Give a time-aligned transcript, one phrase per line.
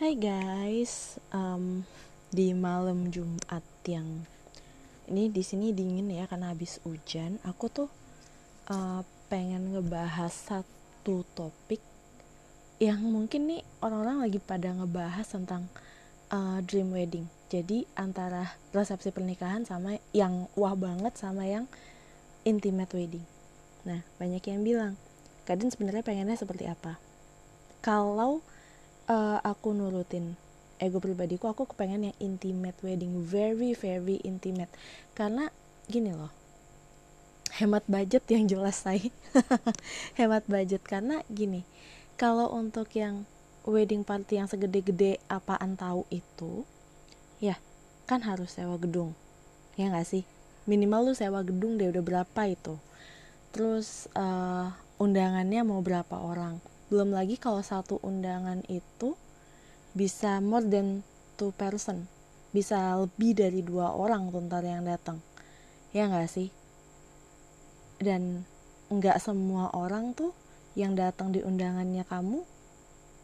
[0.00, 1.84] Hai guys, um,
[2.32, 4.24] di malam Jumat yang
[5.12, 7.36] ini di sini dingin ya karena habis hujan.
[7.44, 7.92] Aku tuh
[8.72, 11.84] uh, pengen ngebahas satu topik
[12.80, 15.68] yang mungkin nih orang-orang lagi pada ngebahas tentang
[16.32, 17.28] uh, dream wedding.
[17.52, 21.68] Jadi antara resepsi pernikahan sama yang wah banget sama yang
[22.48, 23.28] intimate wedding.
[23.84, 24.96] Nah banyak yang bilang,
[25.44, 26.96] Kadin sebenarnya pengennya seperti apa?
[27.84, 28.40] Kalau
[29.10, 30.38] uh, aku nurutin
[30.80, 34.70] ego pribadiku aku kepengen yang intimate wedding very very intimate.
[35.12, 35.50] Karena
[35.90, 36.30] gini loh
[37.50, 39.10] hemat budget yang jelas saya
[40.18, 40.80] hemat budget.
[40.86, 41.66] Karena gini
[42.14, 43.26] kalau untuk yang
[43.66, 46.64] wedding party yang segede-gede apaan tahu itu
[47.42, 47.58] ya
[48.06, 49.12] kan harus sewa gedung.
[49.76, 50.24] Ya nggak sih?
[50.64, 52.78] Minimal lu sewa gedung deh udah berapa itu?
[53.50, 54.70] Terus uh,
[55.02, 59.14] undangannya mau berapa orang belum lagi kalau satu undangan itu
[59.94, 61.06] bisa more than
[61.38, 62.10] two person.
[62.50, 65.22] Bisa lebih dari dua orang tentar yang datang.
[65.94, 66.50] Ya nggak sih?
[68.02, 68.42] Dan
[68.90, 70.34] nggak semua orang tuh
[70.74, 72.42] yang datang di undangannya kamu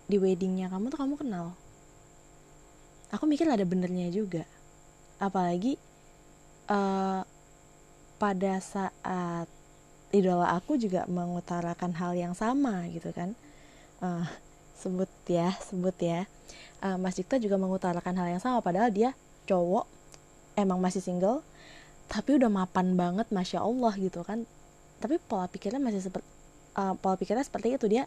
[0.06, 1.58] di weddingnya kamu tuh kamu kenal.
[3.10, 4.46] Aku mikir ada benernya juga.
[5.18, 5.74] Apalagi
[6.70, 7.26] uh,
[8.22, 9.50] pada saat
[10.14, 13.34] idola aku juga mengutarakan hal yang sama gitu kan
[14.00, 14.26] uh,
[14.76, 16.28] sebut ya sebut ya.
[16.84, 19.16] Uh, Mas Dikta juga mengutarakan hal yang sama padahal dia
[19.48, 19.88] cowok
[20.58, 21.40] emang masih single
[22.06, 24.44] tapi udah mapan banget masya Allah gitu kan.
[25.02, 26.26] Tapi pola pikirnya masih seperti
[26.78, 27.86] uh, pola pikirnya seperti itu.
[27.90, 28.04] Dia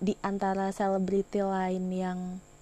[0.00, 2.18] di antara selebriti lain yang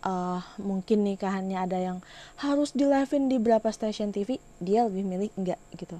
[0.06, 1.98] uh, mungkin nikahannya ada yang
[2.38, 5.98] harus di live di berapa stasiun TV dia lebih milih enggak gitu.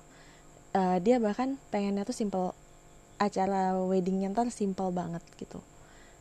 [0.77, 2.55] Uh, dia bahkan pengennya tuh simple
[3.19, 5.59] acara weddingnya ntar simple banget gitu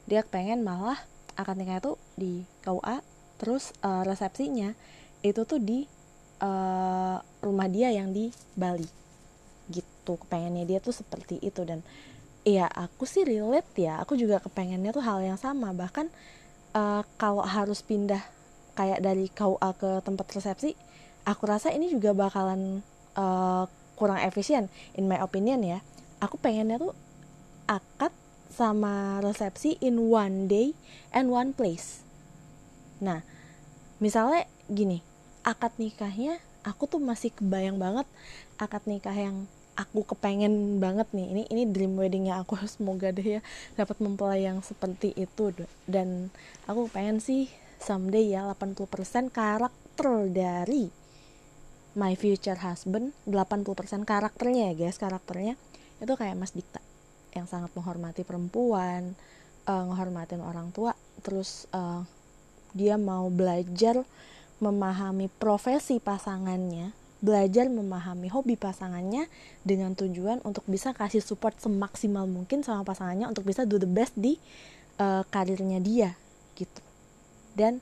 [0.07, 0.97] dia pengen malah
[1.37, 3.03] akad nikahnya tuh di KUA
[3.37, 4.73] terus uh, resepsinya
[5.21, 5.85] itu tuh di
[6.41, 8.87] uh, rumah dia yang di Bali.
[9.69, 11.61] Gitu kepengennya dia tuh seperti itu.
[11.67, 11.85] Dan
[12.47, 14.01] ya aku sih relate ya.
[14.01, 15.69] Aku juga kepengennya tuh hal yang sama.
[15.75, 16.09] Bahkan
[16.73, 18.23] uh, kalau harus pindah
[18.73, 20.77] kayak dari KUA ke tempat resepsi
[21.27, 22.79] aku rasa ini juga bakalan
[23.19, 23.67] uh,
[23.99, 25.83] kurang efisien in my opinion ya.
[26.23, 26.95] Aku pengennya tuh
[27.67, 28.15] akad
[28.51, 30.73] sama resepsi in one day
[31.13, 32.01] and one place.
[33.03, 33.21] Nah,
[34.01, 35.03] misalnya gini,
[35.45, 38.07] akad nikahnya aku tuh masih kebayang banget
[38.59, 39.47] akad nikah yang
[39.77, 41.27] aku kepengen banget nih.
[41.31, 42.57] Ini ini dream weddingnya aku.
[42.73, 43.41] Semoga deh ya
[43.77, 45.53] dapat mempelai yang seperti itu.
[45.85, 46.33] Dan
[46.65, 47.47] aku pengen sih
[47.77, 50.89] someday ya 80% karakter dari
[51.97, 53.65] my future husband 80%
[54.05, 55.57] karakternya ya guys karakternya
[55.97, 56.77] itu kayak Mas Dikta
[57.35, 59.15] yang sangat menghormati perempuan
[59.67, 60.95] uh, menghormatin orang tua
[61.25, 62.05] terus uh,
[62.71, 64.03] dia mau belajar
[64.61, 69.25] memahami profesi pasangannya belajar memahami hobi pasangannya
[69.65, 74.13] dengan tujuan untuk bisa kasih support semaksimal mungkin sama pasangannya untuk bisa do the best
[74.13, 74.37] di
[75.01, 76.13] uh, karirnya dia
[76.53, 76.81] gitu.
[77.57, 77.81] Dan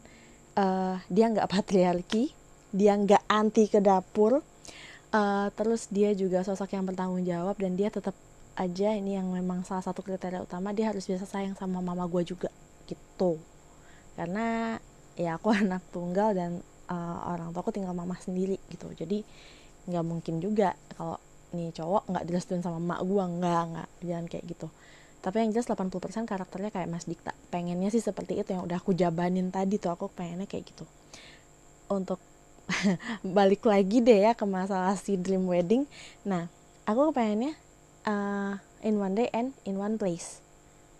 [0.55, 2.31] uh, dia nggak patriarki
[2.75, 4.43] dia nggak anti ke dapur
[5.15, 8.15] uh, terus dia juga sosok yang bertanggung jawab dan dia tetap
[8.55, 12.23] aja ini yang memang salah satu kriteria utama dia harus bisa sayang sama mama gue
[12.23, 12.47] juga
[12.87, 13.39] gitu.
[14.15, 14.79] Karena
[15.19, 18.87] ya aku anak tunggal dan uh, orang tua aku tinggal mama sendiri gitu.
[18.95, 19.21] Jadi
[19.85, 21.19] nggak mungkin juga kalau
[21.53, 24.67] nih cowok nggak direstuin sama mak gue nggak nggak jangan kayak gitu.
[25.19, 27.33] Tapi yang jelas 80% karakternya kayak Mas Dikta.
[27.49, 30.85] Pengennya sih seperti itu yang udah aku jabanin tadi tuh aku pengennya kayak gitu.
[31.89, 32.21] Untuk
[33.37, 35.89] balik lagi deh ya ke masalah si dream wedding.
[36.23, 36.47] Nah
[36.85, 37.57] aku pengennya
[38.05, 40.39] uh, in one day and in one place.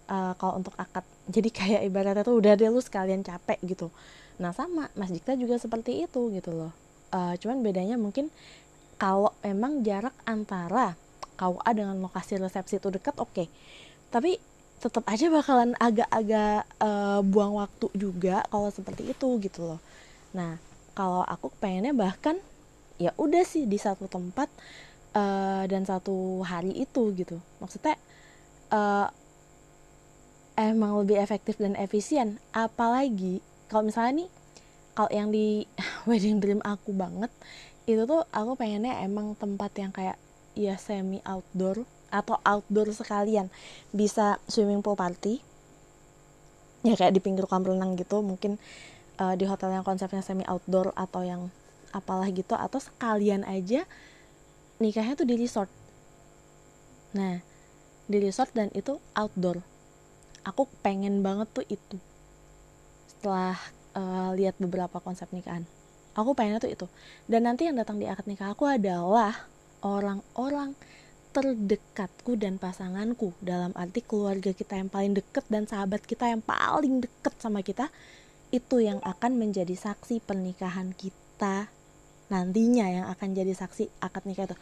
[0.06, 1.02] Uh, kalau untuk akad
[1.36, 3.90] jadi kayak ibaratnya tuh udah deh lu sekalian capek gitu.
[4.38, 6.74] Nah sama Mas Dikta juga seperti itu gitu loh.
[7.14, 8.30] Uh, cuman bedanya mungkin
[9.00, 11.00] kalau emang jarak antara
[11.36, 13.32] KUA dengan lokasi resepsi itu dekat oke.
[13.32, 13.48] Okay.
[14.14, 14.40] tapi
[14.80, 19.81] tetap aja bakalan agak-agak uh, buang waktu juga kalau seperti itu gitu loh.
[20.36, 20.62] Nah
[20.96, 22.40] kalau aku pengennya bahkan
[22.96, 24.48] ya udah sih di satu tempat
[25.15, 27.39] uh, dan satu hari itu gitu.
[27.63, 27.95] Maksudnya
[28.69, 29.07] uh,
[30.59, 32.38] emang lebih efektif dan efisien.
[32.51, 33.39] Apalagi
[33.71, 34.29] kalau misalnya nih
[34.94, 35.65] kalau yang di
[36.09, 37.31] wedding dream aku banget
[37.85, 40.17] itu tuh aku pengennya emang tempat yang kayak
[40.57, 43.47] ya semi outdoor atau outdoor sekalian.
[43.95, 45.56] Bisa swimming pool party
[46.85, 48.62] ya kayak di pinggir kolam renang gitu mungkin
[49.17, 51.50] uh, di hotel yang konsepnya semi outdoor atau yang
[51.89, 53.89] apalah gitu atau sekalian aja
[54.81, 55.72] nikahnya tuh di resort.
[57.16, 57.39] Nah
[58.06, 59.62] di resort dan itu outdoor.
[60.45, 61.98] Aku pengen banget tuh itu.
[63.10, 63.57] Setelah
[63.98, 65.66] uh, lihat beberapa konsep nikahan.
[66.13, 66.88] Aku pengennya tuh itu.
[67.25, 69.50] Dan nanti yang datang di akad nikah aku adalah
[69.81, 70.77] orang-orang
[71.36, 73.33] terdekatku dan pasanganku.
[73.44, 77.92] Dalam arti keluarga kita yang paling deket dan sahabat kita yang paling deket sama kita
[78.54, 81.68] itu yang akan menjadi saksi pernikahan kita
[82.27, 84.57] nantinya yang akan jadi saksi akad nikah itu.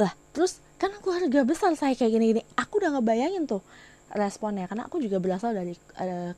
[0.00, 2.42] Lah terus kan keluarga besar saya kayak gini-gini.
[2.56, 3.64] Aku udah ngebayangin tuh
[4.10, 6.32] responnya karena aku juga berasal dari uh,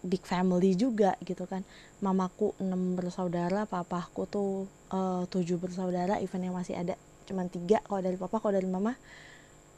[0.00, 1.62] big family juga gitu kan.
[2.00, 4.50] Mamaku enam bersaudara papaku tuh
[4.90, 6.96] uh, tujuh bersaudara even yang masih ada.
[7.28, 8.96] Cuman tiga kalau dari papa kalau dari mama.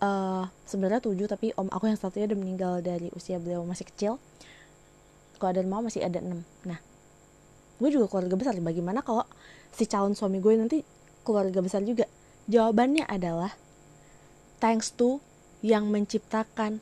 [0.03, 4.19] Uh, sebenarnya tujuh tapi om aku yang satunya udah meninggal dari usia beliau masih kecil.
[5.39, 6.43] Kalau dari mama masih ada enam.
[6.67, 6.92] Nah
[7.83, 9.27] gue juga keluarga besar bagaimana kalau
[9.75, 10.79] si calon suami gue nanti
[11.27, 12.07] keluarga besar juga?
[12.47, 13.51] Jawabannya adalah
[14.63, 15.19] thanks to
[15.67, 16.79] yang menciptakan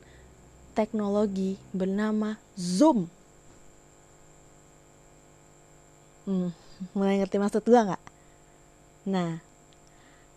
[0.77, 3.09] teknologi bernama Zoom.
[6.29, 6.53] Hmm,
[6.93, 8.03] mulai ngerti maksud gue nggak?
[9.09, 9.41] Nah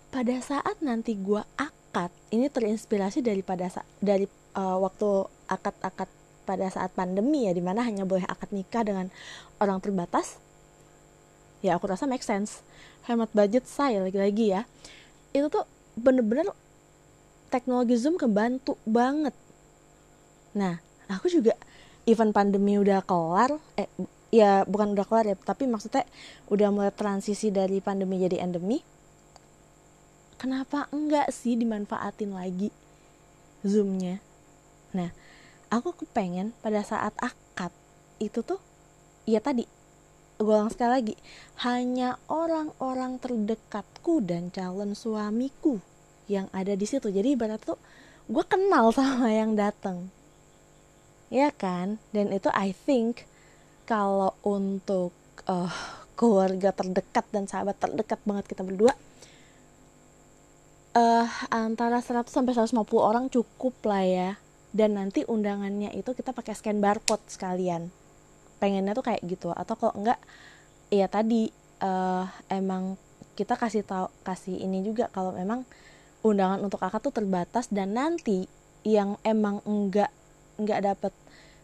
[0.08, 3.66] pada saat nanti gue akad ini terinspirasi daripada
[4.00, 4.24] dari
[4.54, 6.06] uh, waktu akad-akad
[6.44, 9.10] pada saat pandemi ya di mana hanya boleh akad nikah dengan
[9.58, 10.38] orang terbatas
[11.64, 12.60] ya aku rasa make sense.
[13.08, 14.68] Hemat budget saya lagi-lagi ya.
[15.32, 15.64] Itu tuh
[15.96, 16.52] bener-bener
[17.48, 19.32] teknologi zoom kebantu banget.
[20.52, 21.56] Nah aku juga
[22.04, 23.88] event pandemi udah kelar eh
[24.28, 26.04] ya bukan udah kelar ya tapi maksudnya
[26.52, 28.84] udah mulai transisi dari pandemi jadi endemi.
[30.36, 32.68] Kenapa enggak sih dimanfaatin lagi
[33.64, 34.20] zoomnya?
[34.92, 35.08] Nah
[35.72, 37.72] aku kepengen pada saat akad
[38.20, 38.60] itu tuh
[39.24, 39.64] ya tadi
[40.44, 41.14] gue ulang sekali lagi.
[41.64, 45.80] Hanya orang-orang terdekatku dan calon suamiku
[46.28, 47.08] yang ada di situ.
[47.08, 47.80] Jadi ibarat tuh
[48.28, 50.12] gue kenal sama yang datang
[51.34, 51.98] ya kan?
[52.14, 53.26] Dan itu I think
[53.88, 55.10] kalau untuk
[55.50, 55.74] uh,
[56.14, 58.94] keluarga terdekat dan sahabat terdekat banget kita berdua
[60.94, 64.30] uh, antara 100 sampai 150 orang cukup lah ya.
[64.74, 68.03] Dan nanti undangannya itu kita pakai scan barcode sekalian
[68.58, 70.18] pengennya tuh kayak gitu atau kalau enggak
[70.92, 71.50] ya tadi
[71.82, 72.96] uh, emang
[73.34, 75.66] kita kasih tahu kasih ini juga kalau memang
[76.22, 78.46] undangan untuk akad tuh terbatas dan nanti
[78.86, 80.12] yang emang enggak
[80.56, 81.12] enggak dapet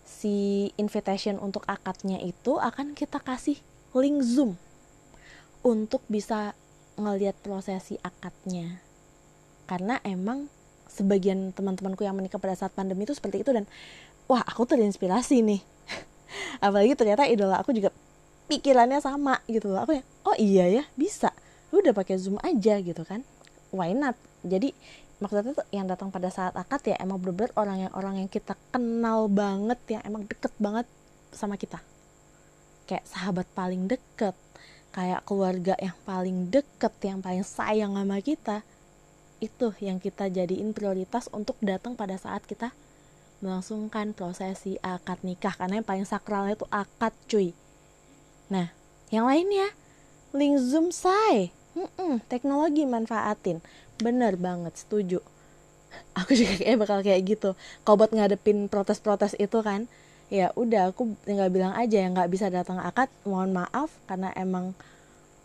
[0.02, 3.56] si invitation untuk akadnya itu akan kita kasih
[3.94, 4.58] link Zoom
[5.62, 6.58] untuk bisa
[6.98, 8.82] ngelihat prosesi akadnya.
[9.70, 10.50] Karena emang
[10.90, 13.64] sebagian teman-temanku yang menikah pada saat pandemi itu seperti itu dan
[14.26, 15.62] wah aku terinspirasi nih.
[16.64, 17.94] Apalagi ternyata idola aku juga
[18.50, 19.86] pikirannya sama gitu loh.
[19.86, 21.30] Aku ya, oh iya ya, bisa.
[21.70, 23.22] Lu udah pakai Zoom aja gitu kan.
[23.70, 24.18] Why not?
[24.42, 24.74] Jadi
[25.20, 28.56] maksudnya tuh yang datang pada saat akad ya emang bener-bener orang yang orang yang kita
[28.72, 30.88] kenal banget yang emang deket banget
[31.28, 31.76] sama kita
[32.88, 34.32] kayak sahabat paling deket
[34.96, 38.64] kayak keluarga yang paling deket yang paling sayang sama kita
[39.44, 42.72] itu yang kita jadiin prioritas untuk datang pada saat kita
[43.40, 47.56] melangsungkan prosesi akad nikah karena yang paling sakralnya itu akad cuy.
[48.52, 48.72] Nah
[49.08, 49.72] yang lainnya
[50.36, 53.62] link zoom say Mm-mm, teknologi manfaatin.
[54.02, 55.22] Bener banget setuju.
[56.18, 57.50] Aku juga kayak bakal kayak gitu.
[57.86, 59.86] Kalau buat ngadepin protes-protes itu kan
[60.30, 64.78] ya udah aku tinggal bilang aja yang nggak bisa datang akad mohon maaf karena emang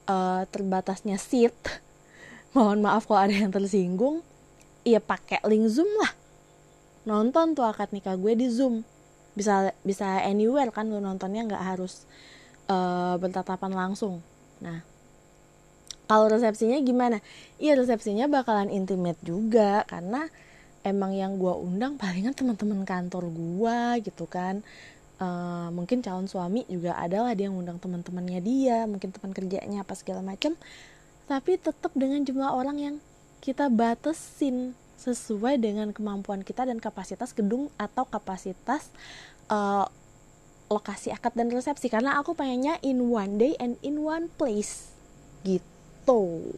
[0.06, 1.54] uh, terbatasnya seat.
[2.56, 4.22] Mohon maaf kalau ada yang tersinggung.
[4.86, 6.14] Ya pakai link zoom lah
[7.06, 8.82] nonton tuh akad nikah gue di zoom.
[9.38, 12.10] Bisa bisa anywhere kan lu nontonnya nggak harus
[12.68, 14.20] uh, bertatapan langsung.
[14.62, 14.82] Nah
[16.06, 17.18] kalau resepsinya gimana?
[17.58, 20.30] Iya resepsinya bakalan intimate juga karena
[20.86, 24.62] emang yang gue undang palingan teman-teman kantor gue gitu kan.
[25.16, 29.96] Uh, mungkin calon suami juga adalah dia yang undang teman-temannya dia mungkin teman kerjanya apa
[29.96, 30.60] segala macam
[31.26, 32.96] tapi tetap dengan jumlah orang yang
[33.40, 38.90] kita batasin sesuai dengan kemampuan kita dan kapasitas gedung atau kapasitas
[39.52, 39.86] uh,
[40.72, 41.92] lokasi akad dan resepsi.
[41.92, 44.96] Karena aku pengennya in one day and in one place.
[45.46, 46.54] Gitu.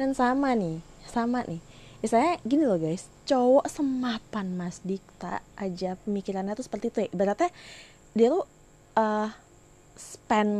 [0.00, 1.60] Dan sama nih sama nih.
[2.00, 3.06] Misalnya gini loh guys.
[3.28, 7.08] Cowok semapan Mas Dikta aja pemikirannya tuh seperti itu ya.
[7.12, 7.50] Ibaratnya
[8.16, 8.44] dia tuh
[8.98, 9.30] uh,
[9.94, 10.54] spend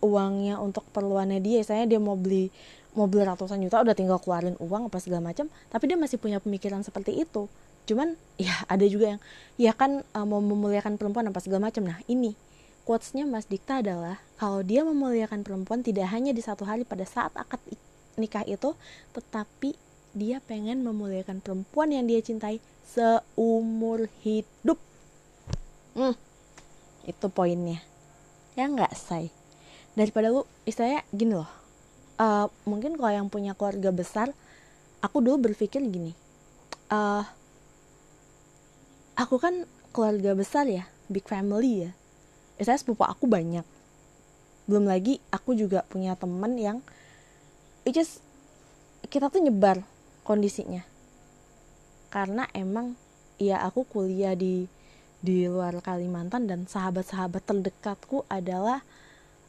[0.00, 1.60] uangnya untuk perluannya dia.
[1.60, 2.48] Misalnya dia mau beli
[2.96, 6.80] mobil ratusan juta udah tinggal keluarin uang apa segala macam tapi dia masih punya pemikiran
[6.84, 7.50] seperti itu
[7.88, 9.20] cuman ya ada juga yang
[9.60, 12.36] ya kan uh, mau memuliakan perempuan apa segala macam nah ini
[12.88, 17.36] quotesnya Mas Dikta adalah kalau dia memuliakan perempuan tidak hanya di satu hari pada saat
[17.36, 17.60] akad
[18.16, 18.72] nikah itu,
[19.12, 19.76] tetapi
[20.16, 24.80] dia pengen memuliakan perempuan yang dia cintai seumur hidup.
[25.92, 26.16] Hmm,
[27.04, 27.84] itu poinnya.
[28.58, 29.30] ya nggak say
[29.94, 31.46] daripada lu istilahnya gini loh
[32.18, 34.30] uh, mungkin kalau yang punya keluarga besar
[35.00, 36.12] aku dulu berpikir gini
[36.90, 37.24] uh,
[39.18, 41.90] aku kan keluarga besar ya big family ya.
[42.60, 43.64] Saya sepupu aku banyak.
[44.68, 46.78] Belum lagi aku juga punya temen yang
[47.88, 48.20] which is
[49.08, 49.82] kita tuh nyebar
[50.22, 50.84] kondisinya.
[52.12, 52.94] Karena emang
[53.40, 54.68] ya aku kuliah di
[55.18, 58.84] di luar Kalimantan dan sahabat-sahabat terdekatku adalah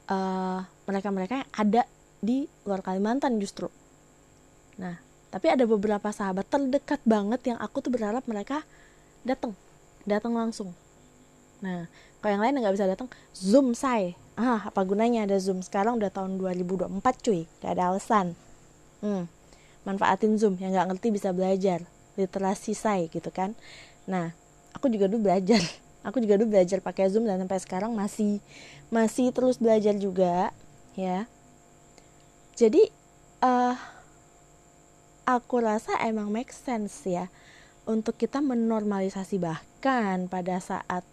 [0.09, 1.81] uh, mereka-mereka yang ada
[2.19, 3.71] di luar Kalimantan justru.
[4.79, 4.99] Nah,
[5.29, 8.63] tapi ada beberapa sahabat terdekat banget yang aku tuh berharap mereka
[9.21, 9.53] datang,
[10.07, 10.73] datang langsung.
[11.59, 11.85] Nah,
[12.19, 14.15] kalau yang lain nggak bisa datang, zoom say.
[14.39, 18.39] Ah, apa gunanya ada zoom sekarang udah tahun 2024 cuy, gak ada alasan.
[19.03, 19.27] Hmm,
[19.83, 21.83] manfaatin zoom yang nggak ngerti bisa belajar,
[22.15, 23.51] literasi say gitu kan.
[24.07, 24.31] Nah,
[24.71, 25.59] aku juga dulu belajar,
[26.07, 28.39] aku juga dulu belajar pakai zoom dan sampai sekarang masih
[28.88, 30.55] masih terus belajar juga,
[30.95, 31.27] ya.
[32.60, 32.84] Jadi,
[33.39, 33.72] uh,
[35.24, 37.32] aku rasa emang make sense ya
[37.88, 39.39] untuk kita menormalisasi.
[39.39, 41.08] Bahkan pada saat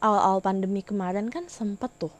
[0.00, 2.14] awal-awal pandemi kemarin kan sempet tuh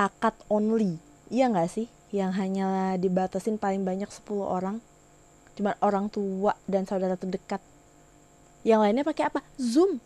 [0.00, 0.98] akad only
[1.30, 1.86] iya nggak sih?
[2.10, 4.82] Yang hanya dibatasin paling banyak 10 orang
[5.54, 7.62] cuma orang tua dan saudara terdekat.
[8.66, 9.46] Yang lainnya pakai apa?
[9.54, 10.02] Zoom.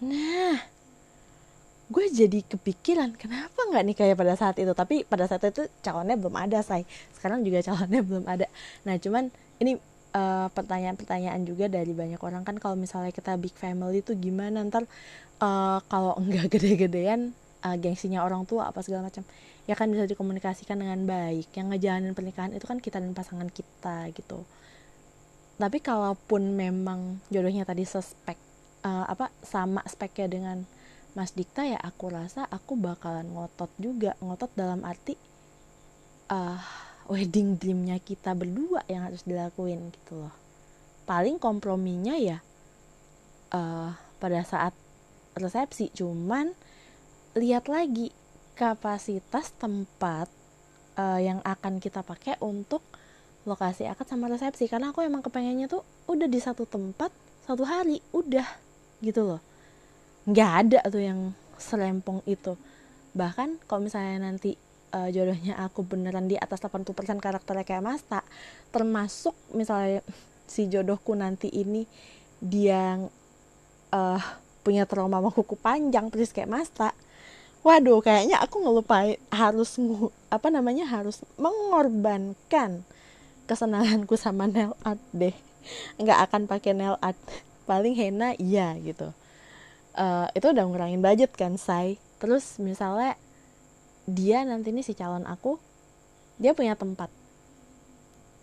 [0.00, 0.77] Nah
[1.88, 4.72] gue jadi kepikiran kenapa nggak nih kayak pada saat itu?
[4.76, 6.84] Tapi pada saat itu calonnya belum ada say.
[7.16, 8.46] Sekarang juga calonnya belum ada.
[8.84, 12.42] Nah cuman ini pertanyaan pertanyaan-pertanyaan juga dari banyak orang.
[12.44, 14.64] Kan kalau misalnya kita big family itu gimana?
[14.64, 14.84] Ntar
[15.40, 17.32] uh, kalau enggak gede-gedean
[17.64, 19.22] uh, gengsinya orang tua apa segala macam
[19.68, 21.52] ya kan bisa dikomunikasikan dengan baik.
[21.52, 24.44] Yang ngejalanin pernikahan itu kan kita dan pasangan kita gitu.
[25.58, 28.38] Tapi kalaupun memang jodohnya tadi suspek
[28.86, 30.58] uh, apa sama speknya dengan
[31.18, 34.14] Mas Dikta ya aku rasa aku bakalan ngotot juga.
[34.22, 35.18] Ngotot dalam arti
[36.30, 36.62] uh,
[37.10, 40.34] wedding dreamnya kita berdua yang harus dilakuin gitu loh.
[41.10, 42.38] Paling komprominya ya
[43.50, 44.70] uh, pada saat
[45.34, 45.90] resepsi.
[45.90, 46.54] Cuman
[47.34, 48.14] lihat lagi
[48.54, 50.30] kapasitas tempat
[50.94, 52.86] uh, yang akan kita pakai untuk
[53.42, 54.70] lokasi akad sama resepsi.
[54.70, 57.10] Karena aku emang kepengennya tuh udah di satu tempat
[57.42, 58.46] satu hari udah
[59.02, 59.47] gitu loh
[60.28, 62.54] nggak ada tuh yang selempong itu.
[63.16, 64.60] Bahkan kalau misalnya nanti
[64.92, 68.20] uh, jodohnya aku beneran di atas 80% karakternya kayak Masta
[68.68, 70.04] termasuk misalnya
[70.44, 71.88] si jodohku nanti ini
[72.38, 73.00] dia
[73.92, 74.22] uh,
[74.62, 76.92] punya trauma sama kuku panjang terus kayak Masta
[77.64, 79.80] waduh kayaknya aku ngelupain harus
[80.28, 82.86] apa namanya harus mengorbankan
[83.48, 85.32] kesenanganku sama nail art deh.
[85.96, 87.16] Nggak akan pakai nail art.
[87.64, 89.12] Paling henna iya gitu
[89.98, 93.18] uh, itu udah ngurangin budget kan say terus misalnya
[94.08, 95.60] dia nanti nih si calon aku
[96.38, 97.10] dia punya tempat.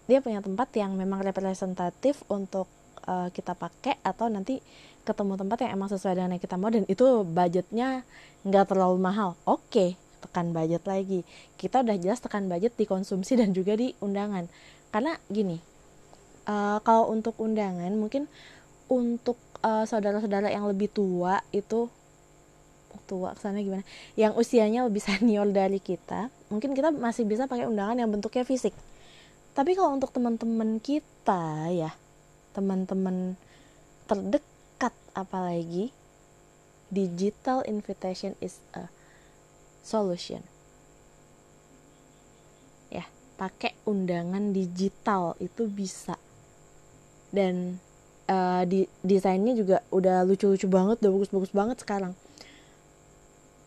[0.06, 2.70] Dia punya tempat yang memang representatif untuk
[3.08, 4.62] uh, kita pakai atau nanti
[5.08, 8.06] ketemu tempat yang emang sesuai dengan yang kita mau dan itu budgetnya
[8.46, 9.34] nggak terlalu mahal.
[9.48, 9.90] Oke okay,
[10.22, 11.26] tekan budget lagi.
[11.58, 14.46] Kita udah jelas tekan budget di konsumsi dan juga di undangan.
[14.94, 15.58] Karena gini
[16.46, 18.30] uh, kalau untuk undangan mungkin
[18.86, 21.88] untuk uh, saudara-saudara yang lebih tua itu
[23.06, 23.86] tua ke sana gimana?
[24.18, 28.74] Yang usianya lebih senior dari kita mungkin kita masih bisa pakai undangan yang bentuknya fisik.
[29.56, 31.96] Tapi kalau untuk teman-teman kita ya
[32.56, 33.36] teman-teman
[34.08, 35.92] terdekat apalagi
[36.94, 38.88] digital invitation is a
[39.84, 40.44] solution.
[42.92, 46.16] Ya pakai undangan digital itu bisa.
[47.36, 47.84] Dan
[48.30, 52.14] uh, di desainnya juga udah lucu-lucu banget udah bagus-bagus banget sekarang.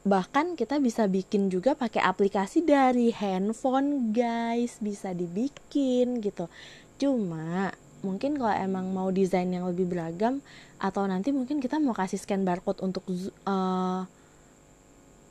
[0.09, 4.81] Bahkan kita bisa bikin juga pakai aplikasi dari handphone guys.
[4.81, 6.49] Bisa dibikin gitu.
[6.97, 10.38] Cuma mungkin kalau emang mau desain yang lebih beragam
[10.79, 13.03] atau nanti mungkin kita mau kasih scan barcode untuk
[13.43, 14.07] uh,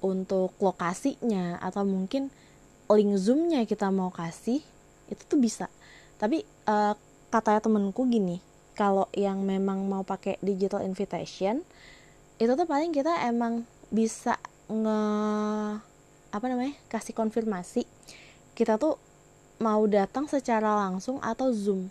[0.03, 2.27] untuk lokasinya atau mungkin
[2.87, 4.59] link zoomnya kita mau kasih
[5.07, 5.71] itu tuh bisa.
[6.19, 6.93] Tapi uh,
[7.31, 8.46] katanya temenku gini
[8.77, 11.65] kalau yang memang mau pakai digital invitation
[12.37, 14.37] itu tuh paling kita emang bisa
[14.69, 15.01] nge
[16.29, 17.89] apa namanya kasih konfirmasi
[18.53, 19.01] kita tuh
[19.57, 21.89] mau datang secara langsung atau zoom.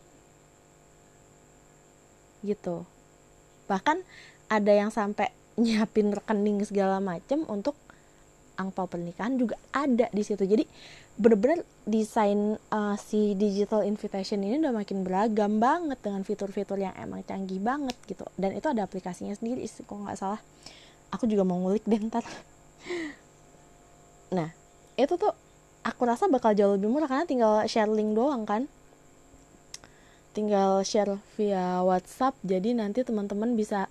[2.43, 2.87] Gitu.
[3.67, 4.03] Bahkan
[4.47, 5.31] ada yang sampai
[5.63, 7.75] nyiapin rekening segala macem untuk
[8.57, 10.43] angpau pernikahan juga ada di situ.
[10.43, 10.65] Jadi
[11.17, 17.25] bener-bener desain uh, si digital invitation ini udah makin beragam banget dengan fitur-fitur yang emang
[17.25, 18.25] canggih banget gitu.
[18.37, 20.41] Dan itu ada aplikasinya sendiri kok nggak salah.
[21.15, 22.25] Aku juga mau ngulik deh ntar.
[24.27, 24.51] Nah
[24.99, 25.31] itu tuh
[25.87, 28.67] aku rasa bakal jauh lebih murah karena tinggal share link doang kan.
[30.35, 33.87] Tinggal share via WhatsApp jadi nanti teman-teman bisa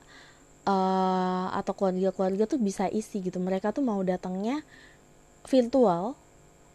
[0.66, 3.38] uh, atau keluarga-keluarga tuh bisa isi gitu.
[3.40, 4.66] Mereka tuh mau datangnya
[5.46, 6.18] virtual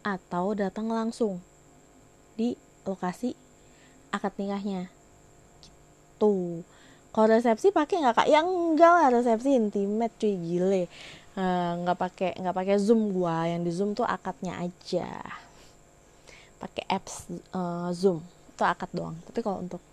[0.01, 1.43] atau datang langsung
[2.39, 2.57] di
[2.87, 3.37] lokasi
[4.09, 4.89] akad nikahnya.
[5.61, 6.65] Gitu.
[7.11, 8.27] Kalau resepsi pakai nggak kak?
[8.31, 10.35] Yang enggak lah resepsi intimate cuy.
[10.39, 10.83] Gile.
[11.31, 13.11] Eh, nggak uh, pakai nggak pakai zoom.
[13.11, 15.19] Gua yang di zoom tuh akadnya aja.
[16.57, 18.23] Pakai apps uh, zoom.
[18.55, 19.19] Itu akad doang.
[19.27, 19.83] Tapi kalau untuk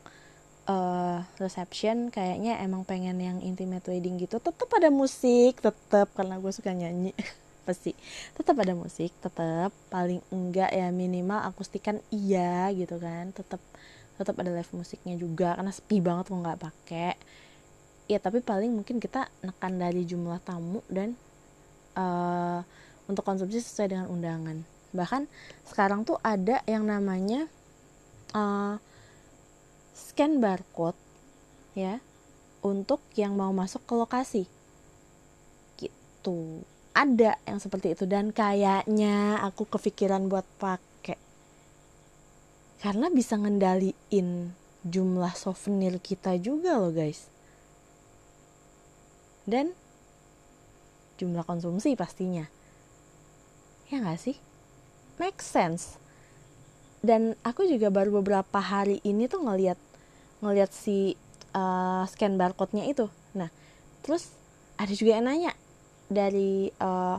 [0.68, 4.38] uh, reception kayaknya emang pengen yang intimate wedding gitu.
[4.38, 7.16] Tetap ada musik tetap karena gue suka nyanyi.
[7.66, 7.92] Pasti
[8.36, 13.32] tetap ada musik tetap paling enggak ya minimal akustikan iya gitu kan.
[13.32, 13.60] Tetap
[14.20, 17.14] tetap ada live musiknya juga karena sepi banget kok nggak pakai
[18.08, 21.12] ya tapi paling mungkin kita nekan dari jumlah tamu dan
[21.94, 22.64] uh,
[23.04, 24.64] untuk konsumsi sesuai dengan undangan.
[24.96, 25.28] Bahkan
[25.68, 27.44] sekarang tuh ada yang namanya
[28.32, 28.80] uh,
[29.98, 30.94] scan barcode
[31.74, 31.98] ya
[32.62, 34.44] untuk yang mau masuk ke lokasi.
[35.78, 36.62] Gitu.
[36.94, 38.04] Ada yang seperti itu.
[38.06, 41.18] Dan kayaknya aku kepikiran buat pakai.
[42.78, 44.54] Karena bisa ngendaliin
[44.86, 47.30] jumlah souvenir kita juga loh guys.
[49.48, 49.74] Dan
[51.18, 52.46] jumlah konsumsi pastinya.
[53.90, 54.36] Ya nggak sih?
[55.18, 55.98] Make sense.
[56.98, 59.78] Dan aku juga baru beberapa hari ini tuh ngeliat
[60.38, 61.18] ngeliat si
[61.54, 63.10] uh, scan barcode-nya itu.
[63.34, 63.50] Nah
[64.02, 64.30] terus
[64.78, 65.52] ada juga yang nanya
[66.08, 67.18] dari uh,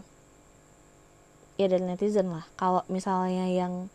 [1.60, 3.92] ya dari netizen lah kalau misalnya yang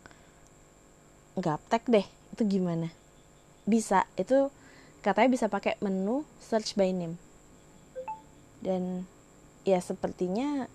[1.35, 2.93] gaptek deh itu gimana?
[3.65, 4.53] Bisa itu
[5.01, 7.17] katanya bisa pakai menu search by name.
[8.61, 9.05] Dan
[9.65, 10.69] ya sepertinya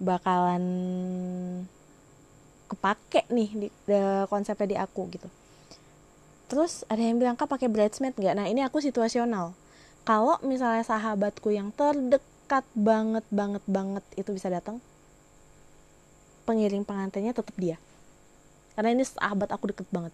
[0.00, 0.64] bakalan
[2.72, 3.98] kepake nih di, di
[4.30, 5.28] konsepnya di aku gitu
[6.50, 8.34] terus ada yang bilang kak pakai bridesmaid nggak?
[8.34, 9.54] Nah ini aku situasional.
[10.02, 14.82] Kalau misalnya sahabatku yang terdekat banget banget banget itu bisa datang
[16.50, 17.78] pengiring pengantinnya tetap dia.
[18.74, 20.10] Karena ini sahabat aku deket banget.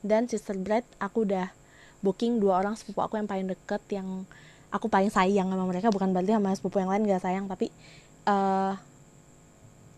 [0.00, 1.52] Dan sister bride aku udah
[2.00, 4.24] booking dua orang sepupu aku yang paling deket yang
[4.72, 5.92] aku paling sayang sama mereka.
[5.92, 7.68] Bukan berarti sama sepupu yang lain gak sayang tapi
[8.24, 8.72] uh,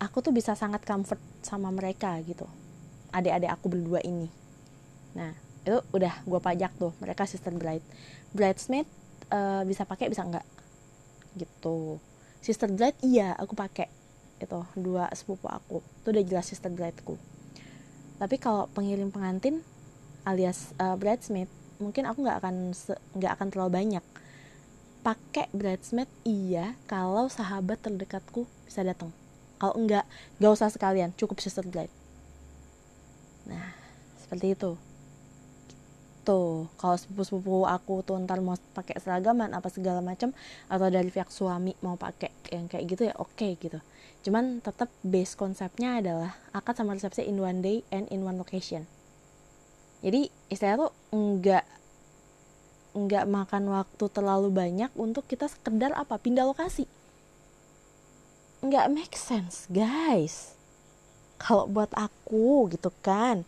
[0.02, 2.50] aku tuh bisa sangat comfort sama mereka gitu.
[3.14, 4.43] Adik-adik aku berdua ini
[5.14, 5.32] nah
[5.64, 7.84] itu udah gue pajak tuh mereka sister bride.
[8.36, 8.84] Bridesmaid
[9.32, 10.44] uh, bisa pakai bisa enggak?
[11.34, 11.98] Gitu.
[12.44, 13.88] Sister bride iya aku pakai.
[14.36, 15.80] Itu dua sepupu aku.
[16.04, 17.16] Itu udah jelas sister brideku.
[18.20, 19.64] Tapi kalau pengirim pengantin
[20.28, 21.48] alias uh, bridesmaid
[21.80, 22.56] mungkin aku nggak akan
[23.16, 24.04] nggak akan terlalu banyak.
[25.00, 29.16] Pakai bridesmaid iya kalau sahabat terdekatku bisa datang.
[29.56, 30.04] Kalau enggak
[30.44, 31.92] gak usah sekalian cukup sister bride.
[33.48, 33.72] Nah
[34.20, 34.76] seperti itu
[36.24, 40.32] tuh kalau sepupu-sepupu aku tuh ntar mau pakai seragaman apa segala macam
[40.66, 43.78] atau dari pihak suami mau pakai yang kayak gitu ya oke okay, gitu.
[44.24, 48.88] Cuman tetap base konsepnya adalah akad sama resepsi in one day and in one location.
[50.00, 51.64] Jadi istilahnya tuh enggak
[52.94, 56.88] nggak makan waktu terlalu banyak untuk kita sekedar apa pindah lokasi.
[58.64, 60.56] Nggak make sense guys.
[61.36, 63.44] Kalau buat aku gitu kan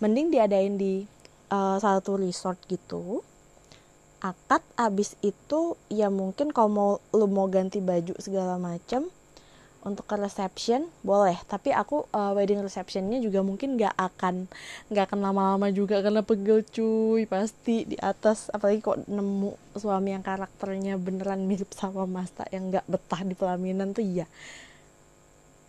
[0.00, 1.04] mending diadain di
[1.50, 3.22] uh, satu resort gitu
[4.20, 9.08] akad abis itu ya mungkin kalau mau lu mau ganti baju segala macam
[9.80, 11.36] untuk ke reception boleh.
[11.48, 14.44] Tapi aku uh, wedding receptionnya juga mungkin nggak akan
[14.92, 17.24] nggak akan lama-lama juga karena pegel cuy.
[17.24, 22.84] Pasti di atas apalagi kok nemu suami yang karakternya beneran mirip sama Masta yang nggak
[22.86, 24.28] betah di pelaminan tuh iya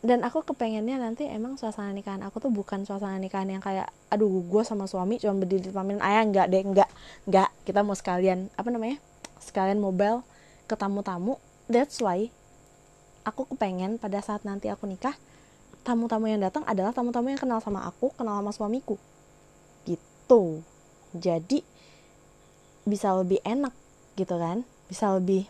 [0.01, 4.41] dan aku kepengennya nanti emang suasana nikahan aku tuh bukan suasana nikahan yang kayak aduh
[4.41, 6.89] gue sama suami cuma berdiri di ayah nggak deh nggak
[7.29, 8.97] nggak kita mau sekalian apa namanya
[9.41, 10.21] sekalian mobile
[10.69, 11.35] ke tamu-tamu.
[11.67, 12.31] That's why
[13.27, 15.17] aku kepengen pada saat nanti aku nikah
[15.81, 18.95] tamu-tamu yang datang adalah tamu-tamu yang kenal sama aku kenal sama suamiku.
[19.83, 20.63] Gitu.
[21.11, 21.65] Jadi
[22.87, 23.75] bisa lebih enak
[24.15, 24.63] gitu kan?
[24.87, 25.49] Bisa lebih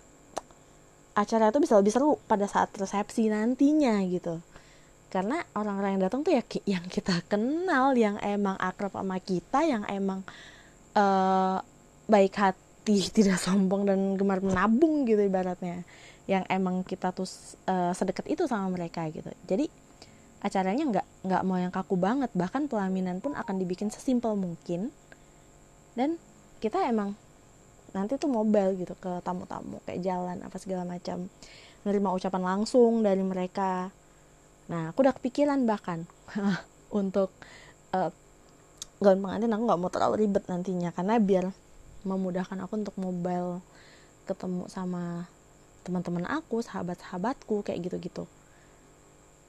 [1.11, 4.39] acara itu bisa lebih seru pada saat resepsi nantinya gitu.
[5.11, 9.83] Karena orang-orang yang datang tuh ya yang kita kenal yang emang akrab sama kita yang
[9.91, 10.23] emang
[10.95, 11.59] uh,
[12.07, 15.83] baik hati tidak sombong dan gemar menabung gitu ibaratnya.
[16.29, 17.27] Yang emang kita tuh
[17.67, 19.27] uh, sedekat itu sama mereka gitu.
[19.43, 19.67] Jadi
[20.41, 22.31] acaranya nggak nggak mau yang kaku banget.
[22.31, 24.95] Bahkan pelaminan pun akan dibikin sesimpel mungkin.
[25.91, 26.15] Dan
[26.63, 27.19] kita emang
[27.91, 31.27] nanti tuh mobile gitu ke tamu-tamu kayak jalan apa segala macam.
[31.81, 33.89] Menerima ucapan langsung dari mereka.
[34.69, 36.05] Nah aku udah kepikiran bahkan
[37.01, 37.33] untuk
[37.91, 38.11] uh,
[39.01, 41.45] gaun pengantin aku nggak mau terlalu ribet nantinya karena biar
[42.05, 43.61] memudahkan aku untuk mobile
[44.29, 45.25] ketemu sama
[45.81, 48.29] teman-teman aku sahabat-sahabatku kayak gitu-gitu.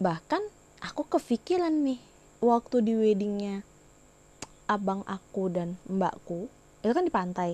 [0.01, 0.43] Bahkan
[0.81, 2.01] aku kepikiran nih
[2.43, 3.63] waktu di weddingnya
[4.67, 6.49] abang aku dan mbakku
[6.83, 7.51] itu kan di pantai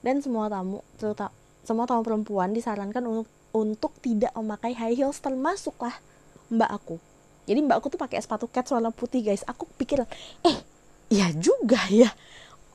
[0.00, 1.32] dan semua tamu terutama
[1.66, 5.96] semua tamu perempuan disarankan untuk untuk tidak memakai high heels termasuk lah
[6.52, 7.00] mbak aku.
[7.48, 9.42] Jadi mbak aku tuh pakai sepatu cat warna putih guys.
[9.48, 10.04] Aku pikir
[10.44, 10.56] eh
[11.08, 12.12] ya juga ya.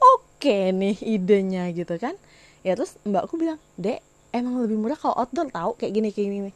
[0.02, 2.18] Oke nih idenya gitu kan.
[2.66, 4.02] Ya terus mbak aku bilang dek
[4.34, 5.72] emang lebih murah kalau outdoor tahu?
[5.78, 6.52] Kayak gini kayak gini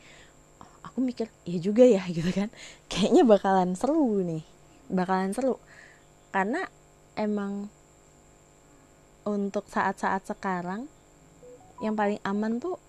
[0.86, 2.50] aku mikir ya juga ya gitu kan.
[2.90, 4.44] Kayaknya bakalan seru nih.
[4.90, 5.62] Bakalan seru.
[6.34, 6.66] Karena
[7.16, 7.72] emang
[9.26, 10.86] untuk saat-saat sekarang
[11.84, 12.80] yang paling aman tuh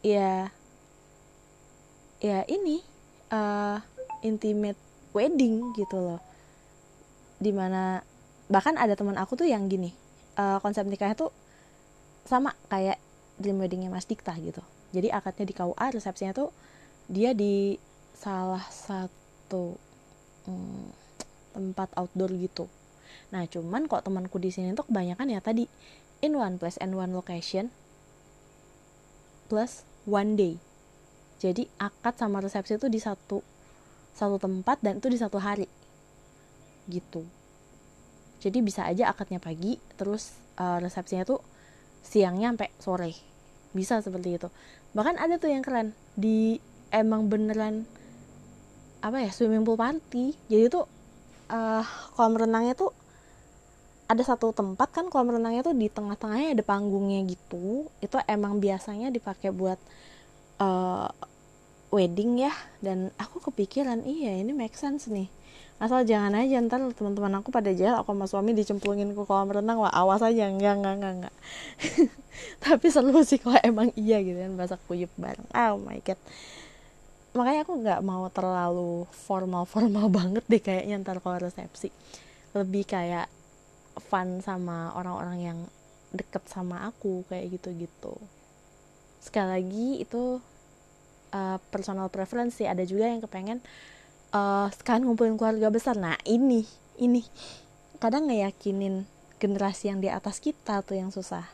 [0.00, 0.48] ya
[2.22, 2.80] ya ini
[3.34, 3.82] uh,
[4.24, 4.78] intimate
[5.12, 6.20] wedding gitu loh.
[7.36, 8.00] Di mana
[8.46, 9.92] bahkan ada teman aku tuh yang gini
[10.38, 11.34] uh, konsep nikahnya tuh
[12.24, 12.96] sama kayak
[13.36, 14.62] dream weddingnya Mas Dikta gitu.
[14.90, 16.50] Jadi akadnya di KUA resepsinya tuh
[17.10, 17.74] dia di
[18.14, 19.74] salah satu
[20.46, 20.86] hmm,
[21.56, 22.70] tempat outdoor gitu
[23.30, 25.70] nah cuman kok temanku di sini tuh kebanyakan ya tadi
[26.20, 27.72] in one place and one location
[29.50, 30.54] plus one day.
[31.42, 33.42] Jadi akad sama resepsi itu di satu
[34.14, 35.66] satu tempat dan itu di satu hari.
[36.86, 37.26] Gitu.
[38.40, 41.40] Jadi bisa aja akadnya pagi terus uh, resepsinya tuh
[42.06, 43.12] siangnya sampai sore.
[43.74, 44.48] Bisa seperti itu.
[44.92, 46.60] Bahkan ada tuh yang keren di
[46.92, 47.88] emang beneran
[49.00, 50.36] apa ya swimming pool party.
[50.52, 50.84] Jadi tuh
[51.48, 52.92] uh, kolam renangnya tuh
[54.10, 57.86] ada satu tempat kan kolam renangnya tuh di tengah-tengahnya ada panggungnya gitu.
[58.02, 59.78] Itu emang biasanya dipakai buat
[60.58, 61.06] uh,
[61.94, 62.50] wedding ya.
[62.82, 65.30] Dan aku kepikiran iya ini make sense nih.
[65.78, 69.78] Asal jangan aja ntar teman-teman aku pada jalan aku sama suami dicemplungin ke kolam renang
[69.78, 70.50] wah awas aja.
[70.50, 71.34] Enggak enggak enggak enggak.
[72.66, 75.46] Tapi seru sih kalau emang iya gitu kan bahasa kuyup bareng.
[75.54, 76.18] Oh my god.
[77.30, 81.94] Makanya aku nggak mau terlalu formal formal banget deh kayaknya ntar kalau resepsi.
[82.58, 83.30] Lebih kayak
[84.00, 85.58] fun sama orang-orang yang
[86.10, 88.18] deket sama aku kayak gitu-gitu.
[89.22, 90.42] Sekali lagi itu
[91.30, 92.66] uh, personal preference sih.
[92.66, 93.62] Ada juga yang kepengen
[94.34, 95.94] uh, sekarang ngumpulin keluarga besar.
[95.98, 96.66] Nah ini
[96.98, 97.22] ini.
[98.00, 99.04] Kadang ngeyakinin
[99.36, 101.44] generasi yang di atas kita tuh yang susah.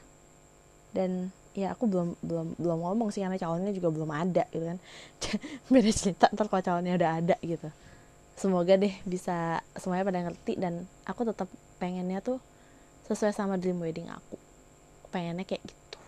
[0.95, 4.79] Dan ya aku belum belum belum ngomong sih karena calonnya juga belum ada gitu kan.
[5.73, 7.69] Beda cerita ntar kalau calonnya udah ada gitu.
[8.37, 12.41] Semoga deh bisa semuanya pada ngerti dan aku tetap pengennya tuh
[13.07, 14.37] sesuai sama dream wedding aku.
[15.15, 15.99] Pengennya kayak gitu.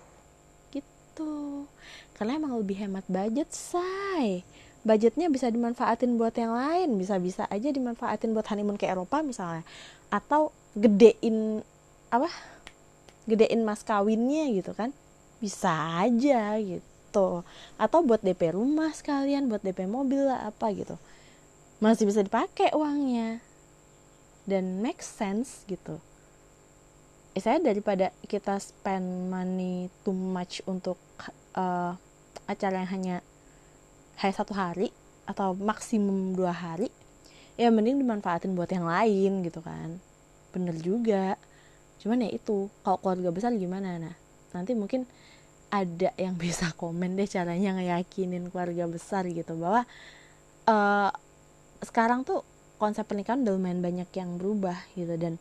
[0.74, 1.33] Gitu.
[2.18, 4.42] Karena emang lebih hemat budget say.
[4.83, 9.62] Budgetnya bisa dimanfaatin buat yang lain bisa-bisa aja dimanfaatin buat honeymoon ke Eropa misalnya.
[10.11, 11.62] Atau gedein
[12.09, 12.31] apa
[13.28, 14.90] gedein mas kawinnya gitu kan.
[15.38, 17.46] Bisa aja gitu.
[17.78, 20.98] Atau buat DP rumah sekalian buat DP mobil lah apa gitu.
[21.78, 23.38] Masih bisa dipakai uangnya
[24.48, 26.00] dan make sense gitu.
[27.37, 30.96] Eh, saya daripada kita spend money too much untuk
[31.52, 31.92] uh,
[32.48, 33.16] acara yang hanya
[34.24, 34.88] hanya satu hari
[35.28, 36.88] atau maksimum dua hari
[37.61, 40.00] ya mending dimanfaatin buat yang lain gitu kan.
[40.56, 41.37] Bener juga.
[42.00, 44.00] Cuman ya itu kalau keluarga besar gimana?
[44.00, 44.16] Nah
[44.56, 45.04] nanti mungkin
[45.68, 49.84] ada yang bisa komen deh caranya ngeyakinin keluarga besar gitu bahwa
[50.64, 51.12] uh,
[51.84, 52.42] sekarang tuh
[52.78, 55.18] konsep pernikahan udah lumayan banyak yang berubah gitu.
[55.18, 55.36] Dan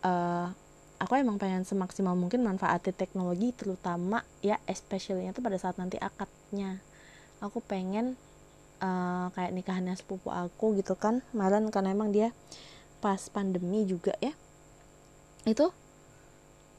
[0.00, 0.50] uh,
[0.98, 6.80] aku emang pengen semaksimal mungkin manfaatin teknologi terutama ya especially tuh pada saat nanti akadnya.
[7.44, 8.16] Aku pengen
[8.80, 12.32] uh, kayak nikahannya sepupu aku gitu kan kemarin karena emang dia
[13.04, 14.32] pas pandemi juga ya.
[15.44, 15.70] Itu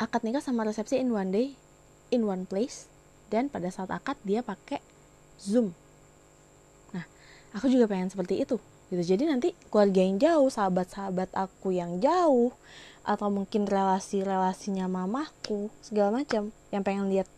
[0.01, 1.47] akad nikah sama resepsi in one day
[2.09, 2.89] in one place
[3.29, 4.81] dan pada saat akad dia pakai
[5.37, 5.77] zoom.
[6.91, 7.05] Nah
[7.53, 8.57] aku juga pengen seperti itu
[8.89, 9.15] gitu.
[9.15, 12.53] Jadi nanti keluarga yang jauh sahabat-sahabat aku yang jauh
[13.05, 17.29] atau mungkin relasi-relasinya mamaku segala macam yang pengen lihat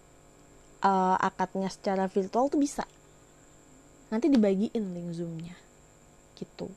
[0.82, 2.88] uh, akadnya secara virtual tuh bisa.
[4.08, 5.56] Nanti dibagiin link zoomnya.
[6.40, 6.72] Gitu.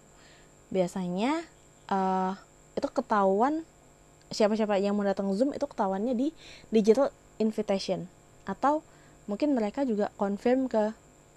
[0.75, 1.47] Biasanya
[1.91, 2.35] uh,
[2.75, 3.63] itu ketahuan
[4.31, 6.35] siapa-siapa yang mau datang zoom itu ketahuannya di
[6.71, 8.11] digital invitation.
[8.47, 8.83] Atau
[9.31, 10.91] mungkin mereka juga confirm ke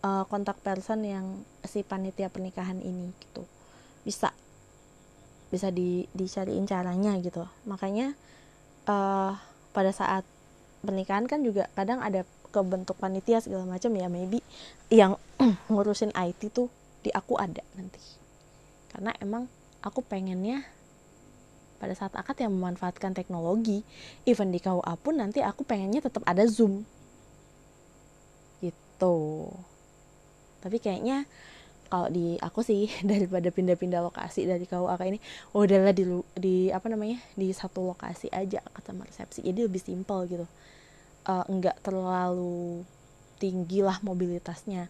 [0.03, 1.25] uh, kontak person yang
[1.63, 3.47] si panitia pernikahan ini gitu.
[4.03, 4.35] Bisa
[5.49, 7.47] bisa di dicariin caranya gitu.
[7.65, 8.13] Makanya
[8.85, 9.33] uh,
[9.71, 10.27] pada saat
[10.83, 14.43] pernikahan kan juga kadang ada kebentuk panitia segala macam ya maybe
[14.93, 15.17] yang
[15.71, 16.69] ngurusin IT tuh
[17.01, 18.03] di aku ada nanti.
[18.91, 19.49] Karena emang
[19.81, 20.61] aku pengennya
[21.81, 23.83] pada saat akad yang memanfaatkan teknologi
[24.23, 26.85] even di KUA pun nanti aku pengennya tetap ada zoom.
[28.63, 29.17] Gitu
[30.63, 31.27] tapi kayaknya
[31.93, 35.19] kalau di aku sih daripada pindah-pindah lokasi dari KUA kayak ini
[35.53, 39.45] oh, udahlah di di apa namanya di satu lokasi aja sama resepsi.
[39.45, 40.49] Jadi lebih simpel gitu.
[41.29, 42.81] Uh, enggak terlalu
[43.37, 44.89] tinggi lah mobilitasnya.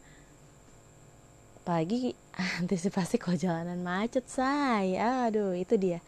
[1.68, 2.16] Pagi
[2.64, 6.00] antisipasi kalau jalanan macet saya aduh itu dia.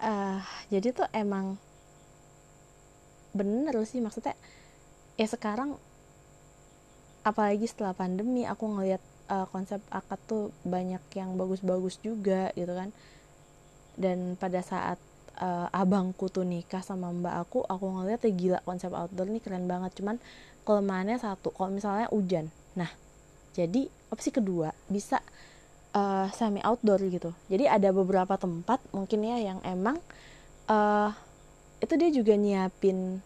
[0.00, 0.40] Uh,
[0.72, 1.60] jadi tuh emang
[3.36, 4.32] bener sih maksudnya
[5.20, 5.76] ya sekarang
[7.30, 12.90] apalagi setelah pandemi aku ngelihat uh, konsep akad tuh banyak yang bagus-bagus juga gitu kan.
[13.94, 14.98] Dan pada saat
[15.38, 19.70] uh, abangku tuh nikah sama mbak aku aku ngeliat ya gila konsep outdoor nih keren
[19.70, 19.94] banget.
[19.94, 20.18] Cuman
[20.66, 22.50] kelemahannya satu kalau misalnya hujan.
[22.74, 22.90] Nah
[23.54, 24.74] jadi opsi kedua?
[24.90, 25.22] Bisa
[25.94, 27.30] uh, semi outdoor gitu.
[27.46, 30.02] Jadi ada beberapa tempat mungkin ya yang emang
[30.66, 31.14] uh,
[31.80, 33.24] itu dia juga nyiapin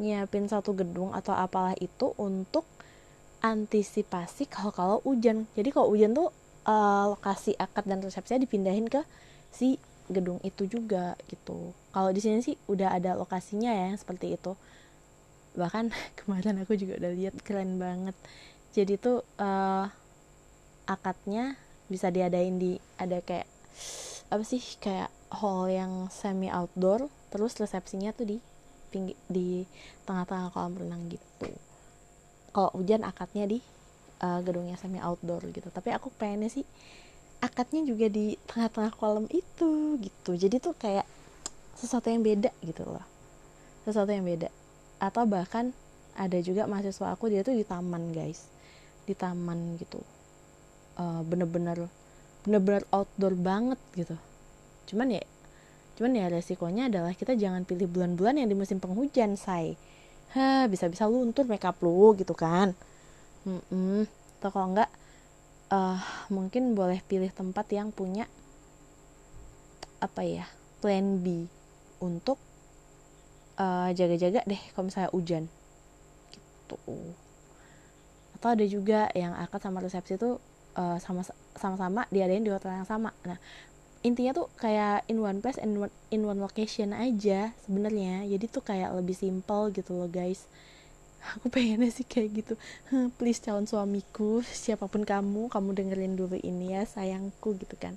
[0.00, 2.66] nyiapin satu gedung atau apalah itu untuk
[3.44, 5.44] antisipasi kalau kalau hujan.
[5.52, 6.32] Jadi kalau hujan tuh
[6.64, 9.04] uh, lokasi akad dan resepsinya dipindahin ke
[9.52, 9.76] si
[10.08, 11.72] gedung itu juga gitu.
[11.92, 14.56] Kalau di sini sih udah ada lokasinya ya seperti itu.
[15.54, 18.16] Bahkan kemarin aku juga udah lihat keren banget.
[18.74, 19.86] Jadi tuh uh,
[20.84, 21.54] akadnya
[21.86, 23.46] bisa diadain di ada kayak
[24.32, 28.36] apa sih kayak hall yang semi outdoor terus resepsinya tuh di
[28.94, 29.66] pinggir di
[30.06, 31.50] tengah-tengah kolam renang gitu.
[32.54, 33.58] Kalau hujan akadnya di
[34.22, 35.66] uh, gedungnya semi outdoor gitu.
[35.74, 36.62] Tapi aku pengennya sih
[37.42, 40.38] akadnya juga di tengah-tengah kolam itu gitu.
[40.38, 41.02] Jadi tuh kayak
[41.74, 43.02] sesuatu yang beda gitu loh.
[43.82, 44.54] Sesuatu yang beda.
[45.02, 45.74] Atau bahkan
[46.14, 48.46] ada juga mahasiswa aku dia tuh di taman guys.
[49.02, 49.98] Di taman gitu.
[50.94, 51.90] Uh, bener-bener
[52.46, 54.14] bener-bener outdoor banget gitu.
[54.86, 55.26] Cuman ya
[55.94, 59.78] cuman ya resikonya adalah kita jangan pilih bulan-bulan yang di musim penghujan say.
[60.34, 62.74] Ha bisa-bisa luntur makeup lu gitu kan?
[63.46, 64.00] Mm -mm.
[64.40, 64.90] atau kalau enggak
[65.72, 68.28] uh, mungkin boleh pilih tempat yang punya
[70.02, 70.44] apa ya
[70.84, 71.48] plan B
[72.02, 72.36] untuk
[73.56, 75.44] uh, jaga-jaga deh kalau misalnya hujan.
[76.34, 76.76] Gitu.
[78.36, 80.42] Atau ada juga yang akad sama resepsi tuh
[80.76, 83.14] uh, sama sama-sama diadain di hotel yang sama.
[83.24, 83.38] Nah
[84.04, 88.28] intinya tuh kayak in one place one, in one location aja sebenarnya.
[88.28, 90.44] Jadi tuh kayak lebih simple gitu loh guys.
[91.40, 92.54] Aku pengennya sih kayak gitu.
[93.16, 97.96] Please calon suamiku siapa pun kamu kamu dengerin dulu ini ya sayangku gitu kan.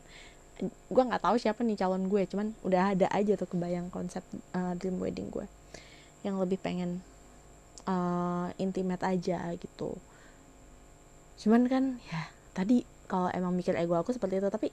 [0.88, 4.24] Gue nggak tahu siapa nih calon gue cuman udah ada aja tuh kebayang konsep
[4.56, 5.44] uh, dream wedding gue.
[6.24, 7.04] Yang lebih pengen
[7.84, 10.00] uh, intimate aja gitu.
[11.36, 14.72] Cuman kan ya tadi kalau emang mikir ego aku seperti itu tapi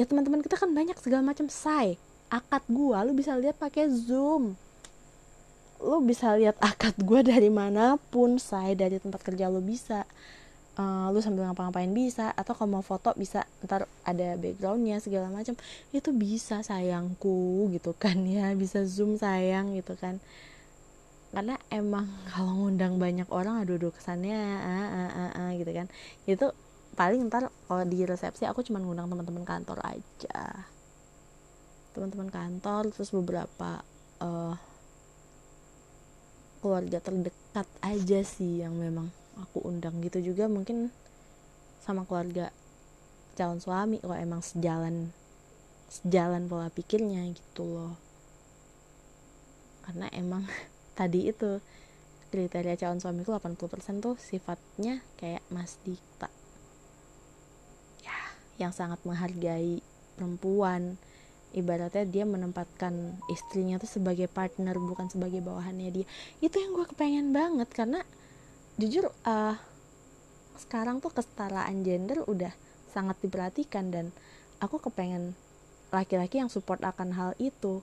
[0.00, 4.54] ya teman-teman kita kan banyak segala macam say akad gue lu bisa lihat pakai zoom.
[5.82, 10.06] Lo bisa lihat akad gue dari mana pun saya dari tempat kerja lo bisa.
[10.78, 15.58] Uh, lo sambil ngapa-ngapain bisa atau kalau mau foto bisa ntar ada backgroundnya segala macam.
[15.90, 18.54] Itu bisa sayangku gitu kan ya.
[18.54, 20.22] Bisa zoom sayang gitu kan.
[21.34, 25.86] Karena emang kalau ngundang banyak orang aduh aduh kesannya ah, ah, ah, ah, gitu kan.
[26.30, 26.54] Itu
[26.98, 30.66] paling ntar kalau di resepsi aku cuma ngundang teman-teman kantor aja.
[31.94, 33.82] Teman-teman kantor terus beberapa
[34.22, 34.54] uh,
[36.60, 40.50] keluarga terdekat aja sih yang memang aku undang gitu juga.
[40.50, 40.90] Mungkin
[41.80, 42.50] sama keluarga
[43.38, 45.14] calon suami kalau emang sejalan
[45.90, 47.94] sejalan pola pikirnya gitu loh.
[49.86, 50.46] Karena emang
[50.98, 51.62] tadi itu
[52.30, 56.39] kriteria calon suamiku 80% tuh sifatnya kayak Mas Dikta
[58.60, 59.80] yang sangat menghargai
[60.14, 61.00] perempuan.
[61.50, 66.06] Ibaratnya dia menempatkan istrinya tuh sebagai partner bukan sebagai bawahannya dia.
[66.38, 68.06] Itu yang gue kepengen banget karena
[68.78, 69.58] jujur uh,
[70.60, 72.54] sekarang tuh kesetaraan gender udah
[72.92, 74.14] sangat diperhatikan dan
[74.62, 75.34] aku kepengen
[75.90, 77.82] laki-laki yang support akan hal itu.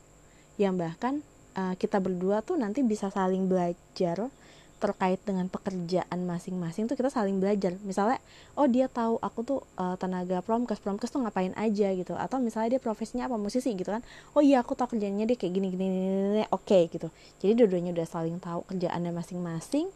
[0.56, 1.14] Yang bahkan
[1.60, 4.32] uh, kita berdua tuh nanti bisa saling belajar
[4.78, 7.74] terkait dengan pekerjaan masing-masing tuh kita saling belajar.
[7.82, 8.22] Misalnya
[8.54, 12.14] oh dia tahu aku tuh uh, tenaga promkes promkes tuh ngapain aja gitu.
[12.14, 14.06] Atau misalnya dia profesinya apa musisi gitu kan.
[14.38, 16.44] Oh iya aku tahu kerjanya dia kayak gini gini, gini, gini.
[16.54, 17.10] oke okay, gitu.
[17.42, 19.90] Jadi dua-duanya udah saling tahu kerjaannya masing-masing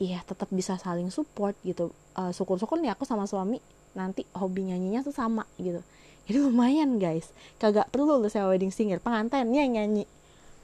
[0.00, 1.92] iya tetap bisa saling support gitu.
[2.12, 3.60] Uh, syukur-syukur nih aku sama suami
[3.96, 5.80] nanti hobi nyanyinya tuh sama gitu.
[6.28, 7.32] Jadi lumayan guys.
[7.56, 10.04] Kagak perlu lu sewa wedding singer pengantinnya nyanyi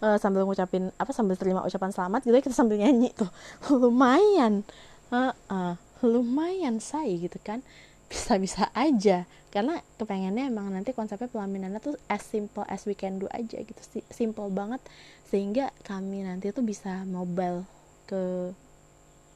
[0.02, 3.28] uh, sambil ngucapin apa sambil terima ucapan selamat gitu kita sambil nyanyi tuh.
[3.82, 4.66] Lumayan.
[5.06, 7.64] Uh, uh, lumayan say gitu kan.
[8.11, 9.24] Bisa-bisa aja.
[9.50, 13.80] Karena kepengennya emang nanti konsepnya pelaminannya tuh as simple as we can do aja gitu.
[14.12, 14.82] Simple banget.
[15.26, 17.64] Sehingga kami nanti tuh bisa mobile
[18.06, 18.52] ke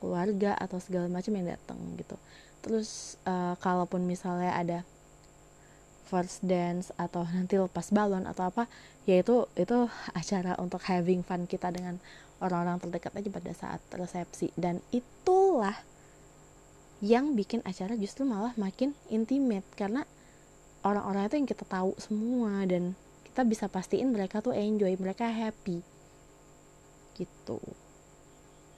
[0.01, 2.17] keluarga atau segala macam yang datang gitu.
[2.61, 4.79] Terus uh, kalaupun misalnya ada
[6.11, 8.67] first dance atau nanti lepas balon atau apa
[9.07, 12.03] ya itu itu acara untuk having fun kita dengan
[12.43, 14.51] orang-orang terdekat aja pada saat resepsi.
[14.59, 15.79] Dan itulah
[17.01, 20.05] yang bikin acara justru malah makin intimate karena
[20.85, 25.81] orang-orang itu yang kita tahu semua dan kita bisa pastiin mereka tuh enjoy mereka happy.
[27.15, 27.61] Gitu.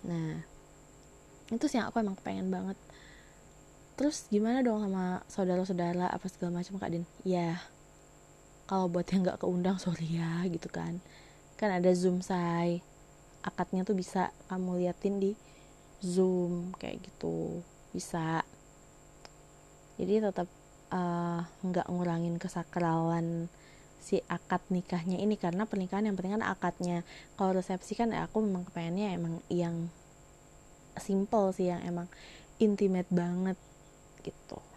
[0.04, 0.44] Nah
[1.50, 2.78] itu sih yang aku emang pengen banget
[4.02, 7.06] terus gimana dong sama saudara-saudara apa segala macam kak Din?
[7.22, 7.62] Ya
[8.66, 10.98] kalau buat yang nggak keundang sorry ya gitu kan.
[11.54, 12.82] Kan ada zoom say
[13.46, 15.38] akadnya tuh bisa kamu liatin di
[16.02, 17.62] zoom kayak gitu.
[17.94, 18.42] Bisa.
[20.02, 20.50] Jadi tetap
[20.90, 23.46] uh, nggak ngurangin kesakralan
[24.02, 27.06] si akad nikahnya ini karena pernikahan yang penting kan akadnya.
[27.38, 29.94] Kalau resepsi kan aku memang kepengennya emang yang
[30.98, 32.10] simple sih yang emang
[32.58, 33.54] intimate banget
[34.22, 34.71] gitu